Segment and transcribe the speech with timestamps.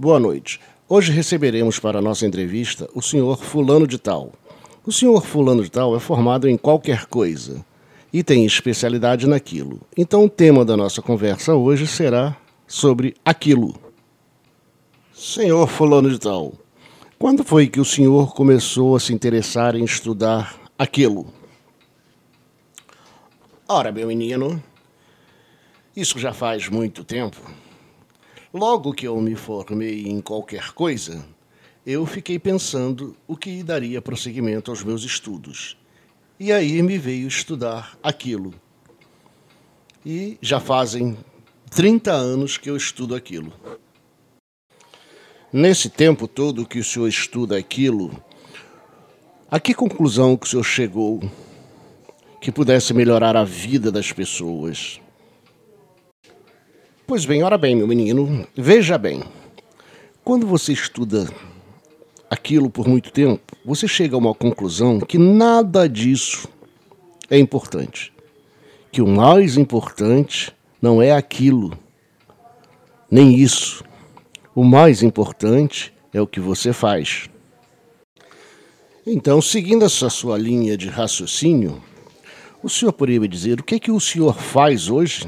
[0.00, 0.60] Boa noite.
[0.88, 4.32] Hoje receberemos para nossa entrevista o senhor Fulano de Tal.
[4.86, 7.66] O senhor Fulano de Tal é formado em qualquer coisa
[8.12, 9.80] e tem especialidade naquilo.
[9.96, 13.74] Então, o tema da nossa conversa hoje será sobre aquilo.
[15.12, 16.52] Senhor Fulano de Tal,
[17.18, 21.26] quando foi que o senhor começou a se interessar em estudar aquilo?
[23.66, 24.62] Ora, meu menino,
[25.96, 27.36] isso já faz muito tempo.
[28.52, 31.22] Logo que eu me formei em qualquer coisa,
[31.84, 35.76] eu fiquei pensando o que daria prosseguimento aos meus estudos.
[36.40, 38.54] E aí me veio estudar aquilo.
[40.04, 41.18] E já fazem
[41.70, 43.52] 30 anos que eu estudo aquilo.
[45.52, 48.10] Nesse tempo todo que o senhor estuda aquilo,
[49.50, 51.20] a que conclusão que o senhor chegou
[52.40, 55.00] que pudesse melhorar a vida das pessoas?
[57.08, 59.22] Pois bem, ora bem, meu menino, veja bem.
[60.22, 61.26] Quando você estuda
[62.28, 66.46] aquilo por muito tempo, você chega a uma conclusão que nada disso
[67.30, 68.12] é importante.
[68.92, 71.78] Que o mais importante não é aquilo,
[73.10, 73.82] nem isso.
[74.54, 77.26] O mais importante é o que você faz.
[79.06, 81.82] Então, seguindo essa sua linha de raciocínio,
[82.62, 85.26] o senhor poderia me dizer o que, é que o senhor faz hoje